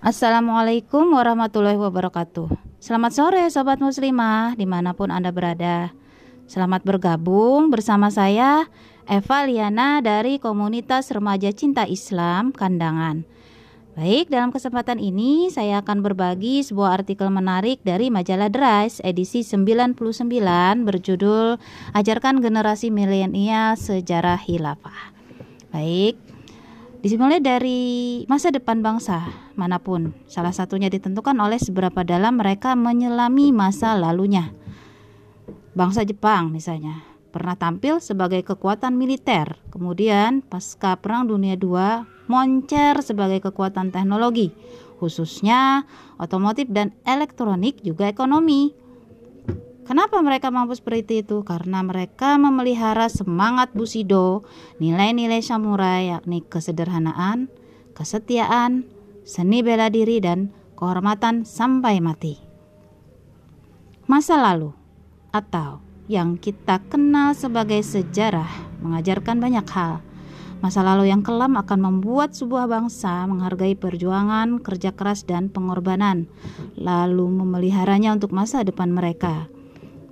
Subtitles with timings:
[0.00, 2.48] Assalamualaikum warahmatullahi wabarakatuh.
[2.80, 5.92] Selamat sore Sobat Muslimah di mana pun Anda berada.
[6.48, 8.64] Selamat bergabung bersama saya
[9.04, 13.28] Eva Liana dari Komunitas Remaja Cinta Islam Kandangan.
[13.92, 20.00] Baik, dalam kesempatan ini saya akan berbagi sebuah artikel menarik dari majalah Dries edisi 99
[20.88, 21.60] berjudul
[21.92, 25.12] Ajarkan Generasi Milenial Sejarah Hilafah.
[25.76, 26.16] Baik,
[27.00, 27.80] Disimulai dari
[28.28, 29.24] masa depan bangsa
[29.60, 34.56] mana pun, salah satunya ditentukan oleh seberapa dalam mereka menyelami masa lalunya.
[35.76, 43.44] Bangsa Jepang misalnya pernah tampil sebagai kekuatan militer, kemudian pasca Perang Dunia II moncer sebagai
[43.44, 44.50] kekuatan teknologi,
[44.96, 45.84] khususnya
[46.16, 48.74] otomotif dan elektronik juga ekonomi.
[49.90, 51.42] Kenapa mereka mampu seperti itu?
[51.42, 54.46] Karena mereka memelihara semangat Bushido,
[54.78, 57.50] nilai-nilai samurai yakni kesederhanaan,
[57.90, 58.86] kesetiaan,
[59.30, 62.34] seni bela diri dan kehormatan sampai mati.
[64.10, 64.74] Masa lalu
[65.30, 65.78] atau
[66.10, 68.50] yang kita kenal sebagai sejarah
[68.82, 70.02] mengajarkan banyak hal.
[70.58, 76.28] Masa lalu yang kelam akan membuat sebuah bangsa menghargai perjuangan, kerja keras, dan pengorbanan,
[76.76, 79.48] lalu memeliharanya untuk masa depan mereka.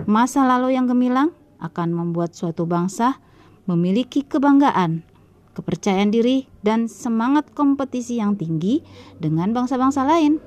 [0.09, 3.21] Masa lalu yang gemilang akan membuat suatu bangsa
[3.69, 5.05] memiliki kebanggaan,
[5.59, 8.87] kepercayaan diri, dan semangat kompetisi yang tinggi
[9.19, 10.39] dengan bangsa-bangsa lain.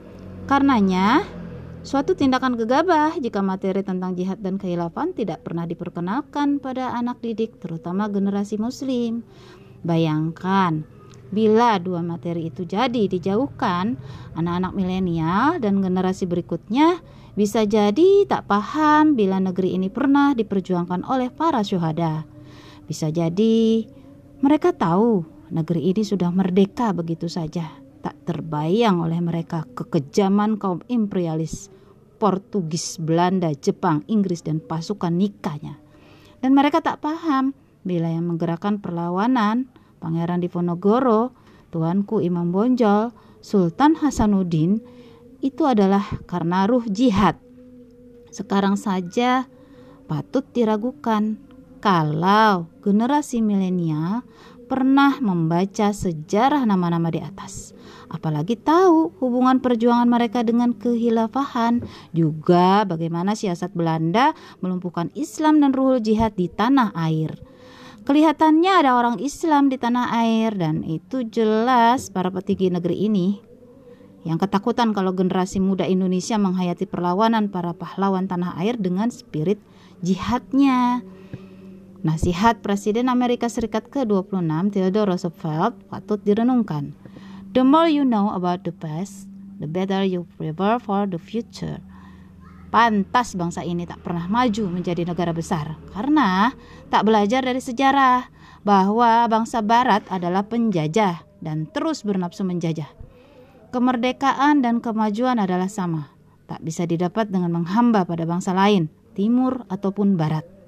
[0.47, 1.27] Karenanya,
[1.83, 7.59] suatu tindakan gegabah jika materi tentang jihad dan kehilafan tidak pernah diperkenalkan pada anak didik,
[7.59, 9.27] terutama generasi Muslim.
[9.83, 10.87] Bayangkan,
[11.31, 13.99] bila dua materi itu jadi dijauhkan,
[14.39, 21.31] anak-anak milenial dan generasi berikutnya bisa jadi tak paham bila negeri ini pernah diperjuangkan oleh
[21.31, 22.27] para syuhada.
[22.83, 23.87] Bisa jadi
[24.41, 25.21] mereka tahu
[25.53, 27.69] negeri ini sudah merdeka begitu saja,
[28.01, 31.69] tak terbayang oleh mereka kekejaman kaum imperialis
[32.17, 35.77] Portugis, Belanda, Jepang, Inggris dan pasukan nikahnya.
[36.41, 39.69] Dan mereka tak paham bila yang menggerakkan perlawanan
[40.01, 41.33] Pangeran Diponegoro,
[41.69, 44.81] Tuanku Imam Bonjol, Sultan Hasanuddin
[45.41, 47.37] itu adalah karena ruh jihad.
[48.33, 49.45] Sekarang saja
[50.09, 51.37] patut diragukan
[51.81, 54.21] kalau generasi milenial
[54.69, 57.73] pernah membaca sejarah nama-nama di atas.
[58.07, 61.83] Apalagi tahu hubungan perjuangan mereka dengan kehilafahan,
[62.15, 64.31] juga bagaimana siasat Belanda
[64.63, 67.35] melumpuhkan Islam dan ruhul jihad di tanah air.
[68.05, 73.51] Kelihatannya ada orang Islam di tanah air dan itu jelas para petinggi negeri ini
[74.21, 79.57] yang ketakutan kalau generasi muda Indonesia menghayati perlawanan para pahlawan tanah air dengan spirit
[80.05, 81.01] jihadnya.
[82.01, 86.97] Nasihat Presiden Amerika Serikat ke-26 Theodore Roosevelt patut direnungkan.
[87.53, 89.29] The more you know about the past,
[89.61, 91.77] the better you prepare for the future.
[92.73, 96.49] Pantas bangsa ini tak pernah maju menjadi negara besar karena
[96.89, 98.33] tak belajar dari sejarah
[98.65, 102.89] bahwa bangsa barat adalah penjajah dan terus bernafsu menjajah.
[103.69, 106.09] Kemerdekaan dan kemajuan adalah sama,
[106.49, 110.60] tak bisa didapat dengan menghamba pada bangsa lain, timur ataupun barat.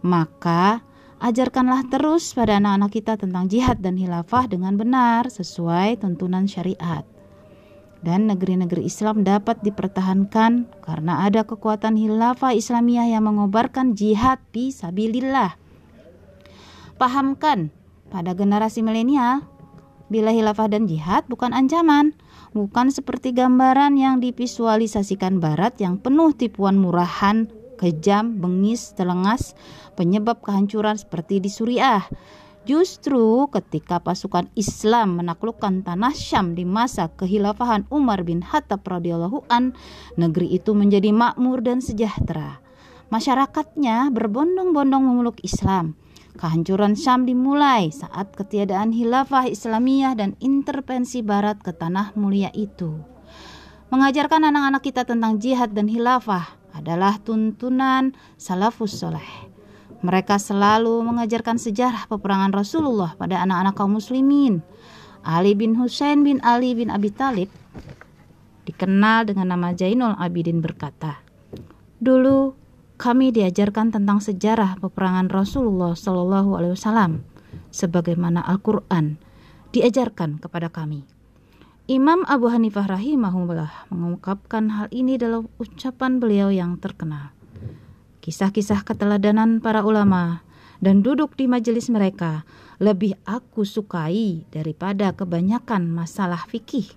[0.00, 0.80] Maka,
[1.20, 7.04] ajarkanlah terus pada anak-anak kita tentang jihad dan hilafah dengan benar sesuai tuntunan syariat.
[8.00, 15.60] Dan negeri-negeri Islam dapat dipertahankan karena ada kekuatan hilafah Islamiyah yang mengobarkan jihad di sabilillah.
[16.96, 17.68] Pahamkan
[18.08, 19.44] pada generasi milenial
[20.08, 22.16] bila hilafah dan jihad bukan ancaman,
[22.56, 29.56] bukan seperti gambaran yang divisualisasikan barat yang penuh tipuan murahan, kejam, bengis, telengas,
[29.96, 32.04] penyebab kehancuran seperti di Suriah.
[32.68, 39.72] Justru ketika pasukan Islam menaklukkan tanah Syam di masa kehilafahan Umar bin Khattab radhiyallahu an,
[40.20, 42.60] negeri itu menjadi makmur dan sejahtera.
[43.08, 45.96] Masyarakatnya berbondong-bondong memeluk Islam
[46.38, 53.02] Kehancuran Syam dimulai saat ketiadaan hilafah Islamiyah dan intervensi barat ke tanah mulia itu.
[53.90, 59.50] Mengajarkan anak-anak kita tentang jihad dan hilafah adalah tuntunan salafus soleh.
[60.00, 64.64] Mereka selalu mengajarkan sejarah peperangan Rasulullah pada anak-anak kaum muslimin.
[65.20, 67.52] Ali bin Husain bin Ali bin Abi Talib
[68.64, 71.20] dikenal dengan nama Jainul Abidin berkata,
[72.00, 72.56] Dulu
[72.96, 77.24] kami diajarkan tentang sejarah peperangan Rasulullah Shallallahu Alaihi Wasallam,
[77.68, 79.20] sebagaimana Al-Quran
[79.76, 81.19] diajarkan kepada kami.
[81.90, 87.34] Imam Abu Hanifah rahimahullah mengungkapkan hal ini dalam ucapan beliau yang terkenal.
[88.22, 90.46] Kisah-kisah keteladanan para ulama
[90.78, 92.46] dan duduk di majelis mereka
[92.78, 96.94] lebih aku sukai daripada kebanyakan masalah fikih.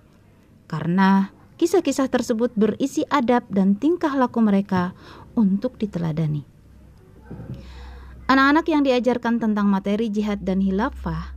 [0.70, 4.94] karena kisah-kisah tersebut berisi adab dan tingkah laku mereka
[5.34, 6.46] untuk diteladani.
[8.30, 11.33] Anak-anak yang diajarkan tentang materi jihad dan hilafah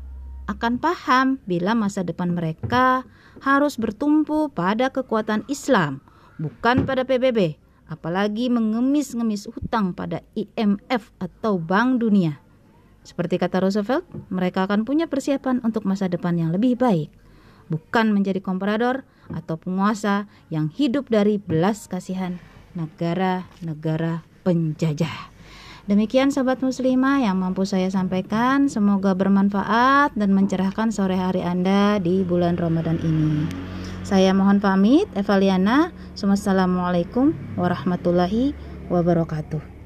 [0.48, 3.04] akan paham bila masa depan mereka
[3.44, 6.02] harus bertumpu pada kekuatan Islam,
[6.42, 7.60] bukan pada PBB,
[7.92, 12.40] apalagi mengemis-ngemis hutang pada IMF atau Bank Dunia.
[13.06, 17.08] Seperti kata Roosevelt, mereka akan punya persiapan untuk masa depan yang lebih baik,
[17.72, 22.40] bukan menjadi komprador atau penguasa yang hidup dari belas kasihan
[22.76, 25.37] negara-negara penjajah.
[25.88, 32.28] Demikian sobat muslimah yang mampu saya sampaikan, semoga bermanfaat dan mencerahkan sore hari Anda di
[32.28, 33.48] bulan Ramadan ini.
[34.04, 35.96] Saya mohon pamit, Evaliana.
[36.20, 38.52] Wassalamualaikum warahmatullahi
[38.92, 39.76] wabarakatuh.